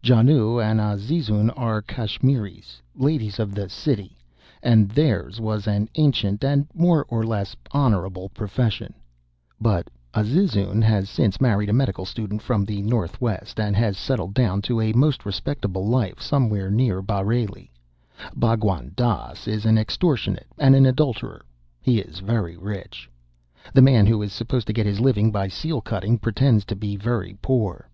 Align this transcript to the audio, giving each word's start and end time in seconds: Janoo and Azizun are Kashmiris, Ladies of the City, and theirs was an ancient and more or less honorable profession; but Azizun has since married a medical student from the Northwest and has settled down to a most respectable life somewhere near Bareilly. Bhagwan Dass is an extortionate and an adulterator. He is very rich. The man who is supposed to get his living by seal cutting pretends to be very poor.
Janoo 0.00 0.60
and 0.60 0.78
Azizun 0.78 1.50
are 1.56 1.82
Kashmiris, 1.82 2.80
Ladies 2.94 3.40
of 3.40 3.52
the 3.52 3.68
City, 3.68 4.16
and 4.62 4.88
theirs 4.88 5.40
was 5.40 5.66
an 5.66 5.88
ancient 5.96 6.44
and 6.44 6.68
more 6.72 7.04
or 7.08 7.26
less 7.26 7.56
honorable 7.72 8.28
profession; 8.28 8.94
but 9.60 9.90
Azizun 10.14 10.82
has 10.82 11.10
since 11.10 11.40
married 11.40 11.68
a 11.68 11.72
medical 11.72 12.04
student 12.06 12.42
from 12.42 12.64
the 12.64 12.80
Northwest 12.82 13.58
and 13.58 13.74
has 13.74 13.98
settled 13.98 14.34
down 14.34 14.62
to 14.62 14.80
a 14.80 14.92
most 14.92 15.26
respectable 15.26 15.84
life 15.84 16.22
somewhere 16.22 16.70
near 16.70 17.02
Bareilly. 17.02 17.72
Bhagwan 18.36 18.92
Dass 18.94 19.48
is 19.48 19.66
an 19.66 19.76
extortionate 19.78 20.46
and 20.58 20.76
an 20.76 20.84
adulterator. 20.84 21.40
He 21.80 21.98
is 21.98 22.20
very 22.20 22.56
rich. 22.56 23.10
The 23.74 23.82
man 23.82 24.06
who 24.06 24.22
is 24.22 24.32
supposed 24.32 24.68
to 24.68 24.72
get 24.72 24.86
his 24.86 25.00
living 25.00 25.32
by 25.32 25.48
seal 25.48 25.80
cutting 25.80 26.18
pretends 26.20 26.64
to 26.66 26.76
be 26.76 26.94
very 26.94 27.36
poor. 27.42 27.88